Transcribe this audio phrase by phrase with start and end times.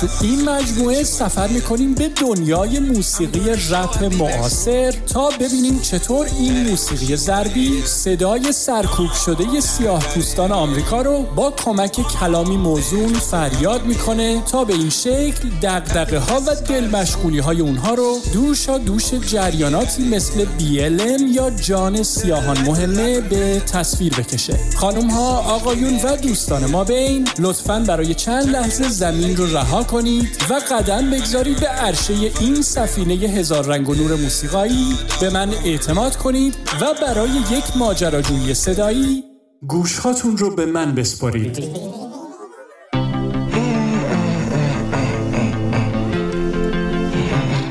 [0.00, 3.40] تو این مجموعه سفر می‌کنیم به دنیای موسیقی
[3.70, 11.22] رپ معاصر تا ببینیم چطور این موسیقی ضربی صدای سرکوب شده سیاه پوستان آمریکا رو
[11.22, 17.38] با کمک کلامی موزون فریاد می‌کنه تا به این شکل دقدقه ها و دل مشغولی
[17.38, 24.58] های اونها رو دوشا دوش جریاناتی مثل BLM یا جان سیاهان مهمه به تصویر بکشه.
[24.76, 30.28] خانم ها آقایون و دوستان ما بین لطفا برای چند لحظه زمین رو رها کنید
[30.50, 34.94] و قدم بگذارید به عرشه این سفینه هزار رنگ و نور موسیقایی.
[35.20, 39.24] به من اعتماد کنید و برای یک ماجراجویی صدایی
[39.68, 41.95] گوشهاتون رو به من بسپارید.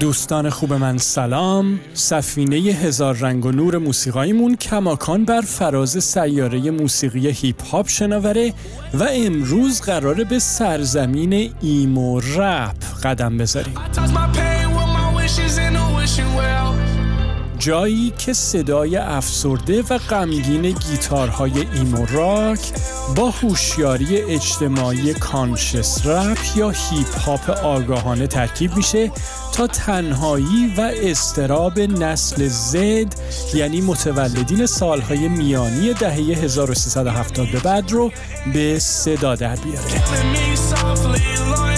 [0.00, 1.80] دوستان خوب من سلام.
[1.94, 8.52] سفینه هزار رنگ و نور موسیقاییمون کماکان بر فراز سیاره موسیقی هیپ هاپ شناوره
[8.94, 13.74] و امروز قراره به سرزمین ایمو رپ قدم بذاریم.
[17.60, 22.72] جایی که صدای افسرده و غمگین گیتارهای emo rock
[23.16, 29.10] با هوشیاری اجتماعی conscious rap یا هیپ هاپ آگاهانه ترکیب میشه
[29.52, 33.14] تا تنهایی و اضطراب نسل زد
[33.54, 38.12] یعنی متولدین سالهای میانی دهه 1370 به بعد رو
[38.54, 41.69] به صدا در بیاره.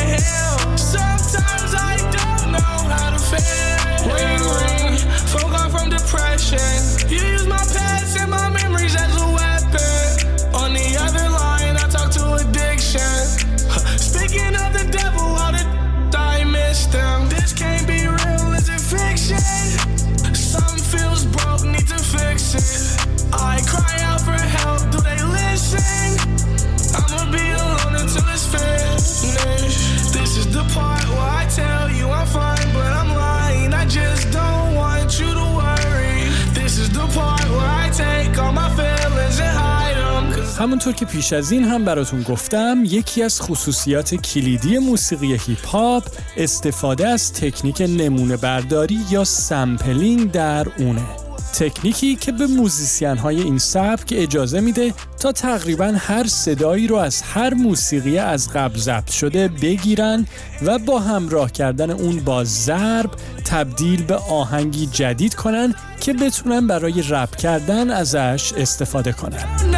[40.62, 46.04] همونطور که پیش از این هم براتون گفتم یکی از خصوصیات کلیدی موسیقی هیپ هاپ
[46.36, 51.02] استفاده از تکنیک نمونه برداری یا sampling در اونه.
[51.52, 57.22] تکنیکی که به موزیسین های این سبک اجازه میده تا تقریبا هر صدایی رو از
[57.22, 60.26] هر موسیقی از قبل ضبط شده بگیرن
[60.62, 63.10] و با همراه کردن اون با ضرب
[63.44, 69.71] تبدیل به آهنگی جدید کنن که بتونن برای رپ کردن ازش استفاده کنن.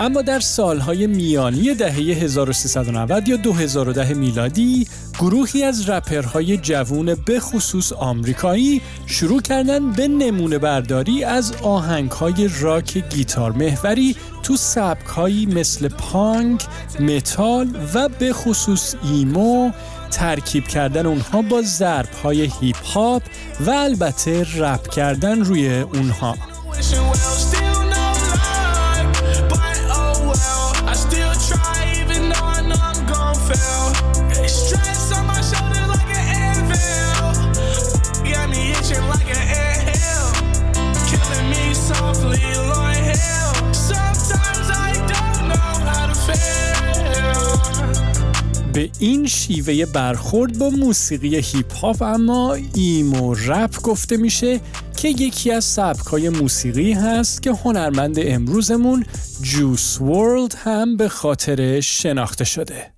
[0.00, 4.86] اما در سالهای میانی دهه 1390 یا 2010 میلادی
[5.18, 12.98] گروهی از رپرهای جوون به خصوص آمریکایی شروع کردن به نمونه برداری از آهنگهای راک
[13.10, 16.66] گیتار محوری تو سبکهایی مثل پانک،
[17.00, 19.70] متال و به خصوص emo
[20.10, 23.22] ترکیب کردن اونها با ضربهای هیپ هاپ
[23.66, 26.34] و البته رپ کردن روی اونها.
[49.48, 54.60] شیوه برخورد با موسیقی هیپ هاپ اما emo rap گفته میشه
[54.96, 59.04] که یکی از سبکای موسیقی هست که هنرمند امروزمون
[59.42, 62.97] جوس ورلد هم به خاطر شناخته شده.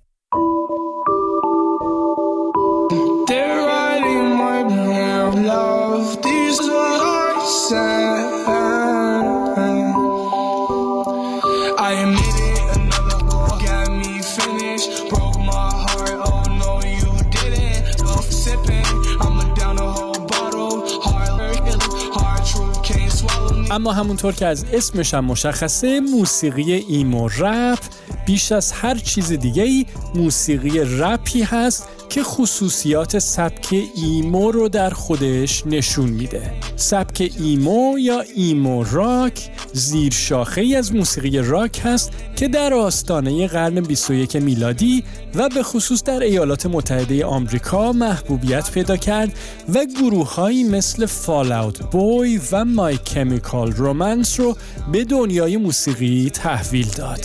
[23.71, 27.79] اما همونطور که از اسمش هم مشخصه موسیقی emo rap
[28.25, 29.85] بیش از هر چیز دیگه ای
[30.15, 38.23] موسیقی رپی هست که خصوصیات سبک emo رو در خودش نشون میده سبک emo یا
[38.35, 45.03] emo rock زیر شاخه ای از موسیقی راک هست که در آستانه قرن 21 میلادی
[45.35, 49.33] و به خصوص در ایالات متحده آمریکا محبوبیت پیدا کرد
[49.73, 54.57] و گروههایی مثل فال اوت بوی و مای کمیکال رومنس رو
[54.91, 57.19] به دنیای موسیقی تحویل داد.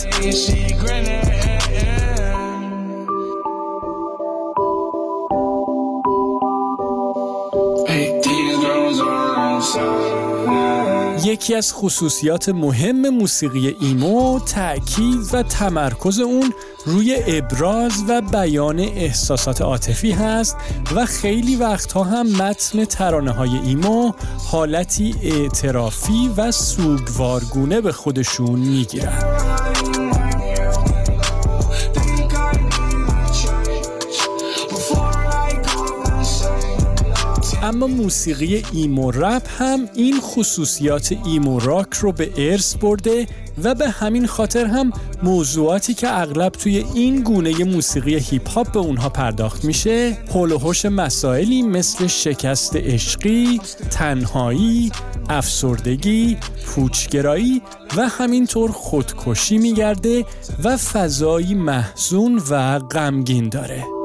[11.47, 16.53] یکی از خصوصیات مهم موسیقی ایمو تأکید و تمرکز اون
[16.85, 20.57] روی ابراز و بیان احساسات عاطفی هست
[20.95, 24.11] و خیلی وقتها هم متن ترانه های emo
[24.51, 29.66] حالتی اعترافی و سوگوارگونه به خودشون می‌گیرن.
[37.77, 43.27] اما موسیقی emo rap هم این خصوصیات emo rock رو به ارث برده
[43.63, 44.91] و به همین خاطر هم
[45.23, 51.61] موضوعاتی که اغلب توی این گونه موسیقی هیپ هاپ به اونها پرداخت میشه حول مسائلی
[51.61, 54.91] مثل شکست عشقی، تنهایی،
[55.29, 57.61] افسردگی، پوچگرایی
[57.97, 60.25] و همینطور خودکشی میگرده
[60.63, 63.96] و فضایی محزون و غمگین داره.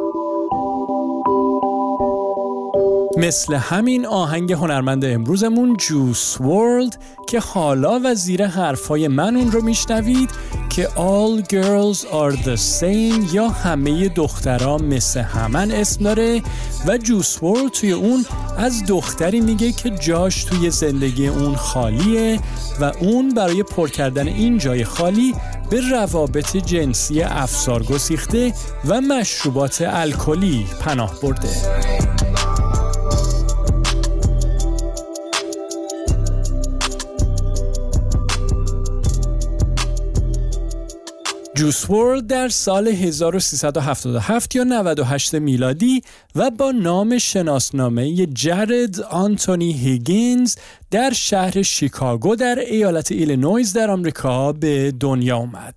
[3.16, 6.98] مثل همین آهنگ هنرمند امروزمون جوس ورلد
[7.28, 10.30] که حالا و زیر حرفای من اون رو میشنوید
[10.70, 16.42] که All Girls Are The Same یا همه دخترها مثل همن اسم داره
[16.86, 18.24] و جوس ورلد توی اون
[18.58, 22.40] از دختری میگه که جاش توی زندگی اون خالیه
[22.80, 25.34] و اون برای پر کردن این جای خالی
[25.70, 28.52] به روابط جنسی افسار گسیخته
[28.88, 32.21] و مشروبات الکلی پناه برده.
[41.62, 46.02] جوس ورلد در سال 1377 یا 98 میلادی
[46.36, 50.56] و با نام شناسنامه‌ای جرد آنتونی هیگینز
[50.90, 55.74] در شهر شیکاگو در ایالت ایلینویز در آمریکا به دنیا اومد.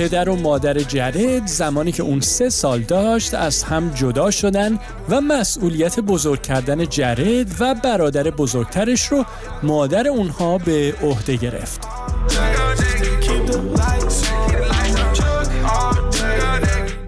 [0.00, 5.20] پدر و مادر جرد زمانی که اون سه سال داشت از هم جدا شدن و
[5.20, 9.24] مسئولیت بزرگ کردن جرد و برادر بزرگترش رو
[9.62, 11.80] مادر اونها به عهده گرفت.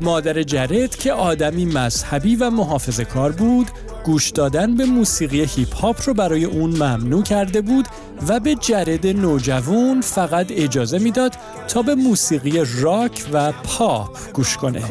[0.00, 3.66] مادر جرد که آدمی مذهبی و محافظه کار بود
[4.04, 7.88] گوش دادن به موسیقی هیپ هاپ رو برای اون ممنوع کرده بود
[8.28, 11.32] و به جرد نوجوان فقط اجازه می‌داد
[11.68, 14.82] تا به موسیقی راک و پاپ گوش کنه.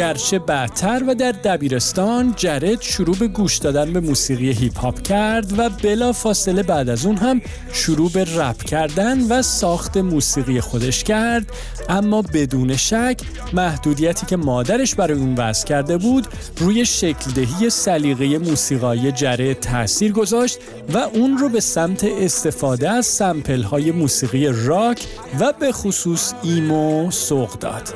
[0.00, 5.58] گرچه بعدتر و در دبیرستان جرد شروع به گوش دادن به موسیقی هیپ هاپ کرد
[5.58, 7.40] و بلا فاصله بعد از اون هم
[7.72, 11.46] شروع به رپ کردن و ساخت موسیقی خودش کرد
[11.88, 13.20] اما بدون شک
[13.52, 16.26] محدودیتی که مادرش برای اون وضع کرده بود
[16.56, 20.58] روی شکل دهی سلیقه موسیقایی جرد تاثیر گذاشت
[20.94, 25.06] و اون رو به سمت استفاده از سمپل های موسیقی راک
[25.40, 27.94] و به خصوص ایمو سوق داد.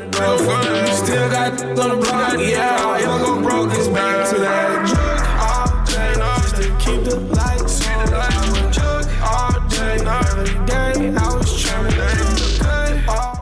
[1.94, 2.96] The block, yeah.
[2.98, 4.73] If I go broke, it's back to that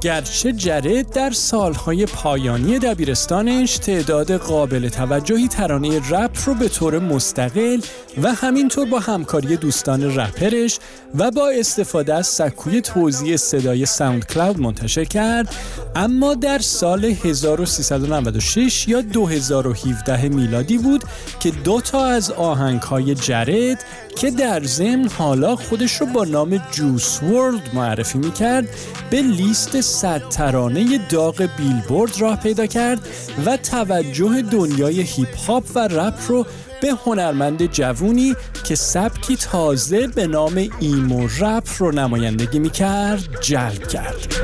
[0.02, 7.80] گرچه جرد در سالهای پایانی دبیرستانش تعداد قابل توجهی ترانه رپ رو به طور مستقل
[8.22, 10.78] و همینطور با همکاری دوستان رپرش
[11.14, 15.54] و با استفاده از سکوی توزیع صدای SoundCloud منتشر کرد
[15.96, 21.04] اما در سال 1396 یا 2017 میلادی بود
[21.40, 23.84] که دو تا از آهنگهای جرد
[24.16, 28.68] که در ضمن حالا خودش رو با نام جوس ورلد معرفی می‌کرد
[29.10, 33.08] به لیست صد ترانه داغ بیلبورد راه پیدا کرد
[33.46, 36.46] و توجه دنیای هیپ هاپ و رپ رو
[36.82, 44.34] به هنرمند جوونی که سبکی تازه به نام ایمو رپ رو نمایندگی می‌کرد جلب کرد.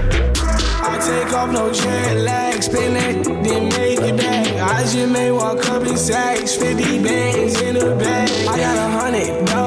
[9.50, 9.57] I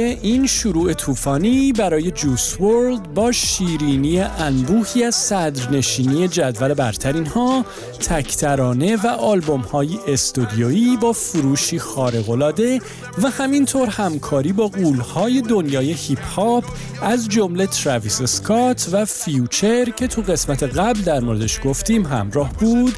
[0.00, 7.64] این شروع طوفانی برای جوس ورلد با شیرینی انبوهی از صدرنشینی جدول برترین ها
[7.98, 12.80] تک‌ترانه و آلبوم های استودیویی با فروشی خارق‌العاده
[13.22, 16.64] و همینطور همکاری با غول‌های دنیای هیپ هاپ
[17.02, 22.94] از جمله تراویس اسکات و فیوچر که تو قسمت قبل در موردش گفتیم همراه بود.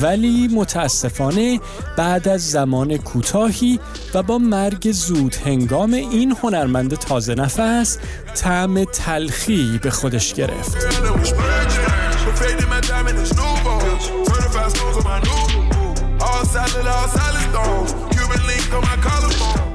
[0.00, 1.60] ولی متاسفانه
[1.96, 3.80] بعد از زمان کوتاهی
[4.14, 7.98] و با مرگ زود هنگام این هنرمند تازه نفس
[8.34, 10.76] طعم تلخی به خودش گرفت.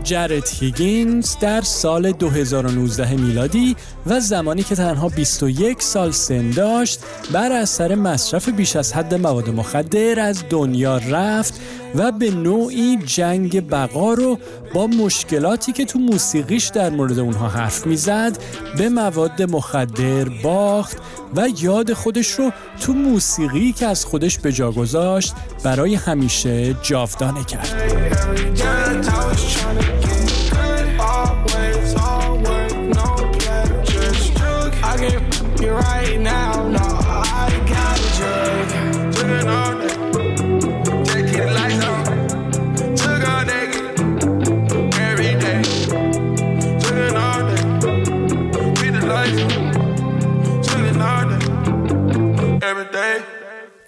[0.04, 3.76] جرت هیگینز در سال 2019 میلادی
[4.06, 7.00] و زمانی که تنها 21 سال سن داشت
[7.34, 11.62] بر اثر مصرف بیش از حد مواد مخدر از دنیا رفت
[11.96, 14.40] و به نوعی جنگ بقا رو
[14.74, 18.38] با مشکلاتی که تو موسیقیش در مورد اونها حرف می‌زد
[18.78, 20.98] به مواد مخدر باخت
[21.36, 25.34] و یاد خودش رو تو موسیقی که از خودش به جا گذاشت
[25.64, 27.94] برای همیشه جاودانه کرد.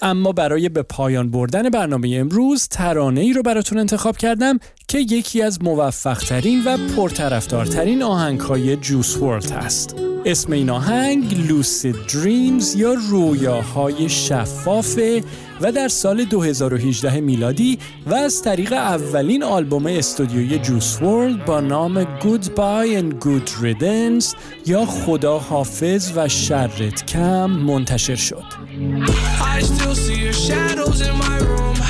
[0.02, 5.42] اما برای به پایان بردن برنامه امروز ترانه ای رو براتون انتخاب کردم که یکی
[5.42, 9.96] از موفقترین و پرطرفدارترین آهنگهای جوس ورلد است.
[10.26, 15.24] اسم این آهنگ لوسید دریمز یا رویاهای شفافه
[15.62, 22.04] و در سال 2018 میلادی و از طریق اولین آلبوم استودیوی جوس ورلد با نام
[22.04, 24.36] Goodbye and Good Riddance
[24.66, 28.44] یا خدا حافظ و شرت کم منتشر شد.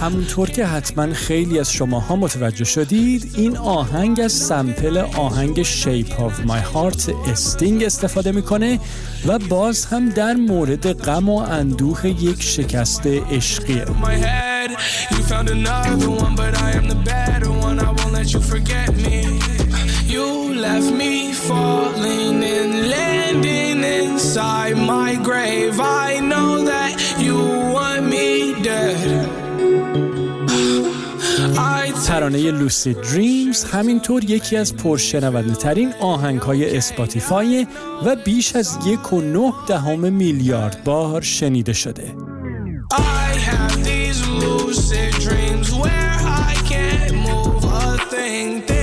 [0.00, 6.48] همونطور که حتما خیلی از شماها متوجه شدید این آهنگ از سمپل آهنگ Shape of
[6.48, 8.80] My Heart استینگ استفاده می‌کنه
[9.26, 13.84] و باز هم در مورد غم و اندوه یک شکست عشقیه
[32.18, 37.66] ترانه لوسی دریمز همینطور یکی از پرشنونده ترین آهنگ های اسپاتیفای
[38.06, 42.14] و بیش از یک و نه دهم میلیارد بار شنیده شده.
[47.70, 48.77] I'll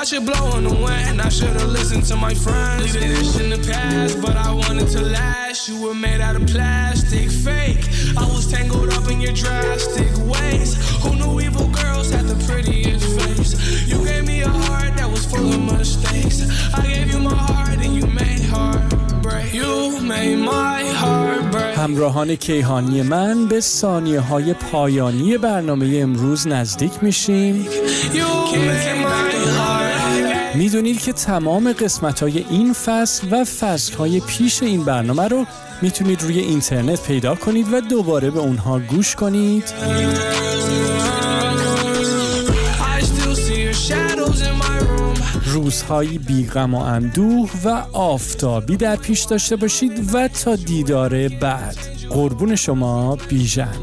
[0.00, 1.20] watch it blow in the wind.
[1.20, 2.94] I should've listened to my friends.
[2.94, 5.68] Leaving this in the past, but I wanted to last.
[5.68, 7.84] You were made out of plastic, fake.
[8.16, 10.70] I was tangled up in your drastic ways.
[11.02, 13.52] Who knew evil girls had the prettiest face?
[13.86, 16.38] You gave me a heart that was full of mistakes.
[16.74, 19.52] I gave you my heart and you made heartbreak.
[19.52, 21.76] You made my heart break.
[21.76, 27.66] همراهان کیهانی من به ثانیه های پایانی برنامه امروز نزدیک میشیم
[30.55, 35.45] می‌دونید که تمام قسمت های این فصل و فصل های پیش این برنامه رو
[35.81, 39.73] می‌تونید روی اینترنت پیدا کنید و دوباره به اونها گوش کنید.
[45.45, 51.77] روزهایی بیغم و اندوه و آفتابی در پیش داشته باشید و تا دیدار بعد.
[52.09, 53.73] قربون شما بیژن.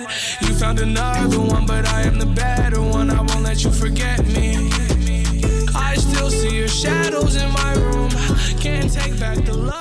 [0.00, 0.09] You
[0.60, 3.10] found another one, but I am the better one.
[3.10, 4.70] I won't let you forget me.
[5.74, 8.10] I still see your shadows in my room.
[8.60, 9.79] Can't take back the love.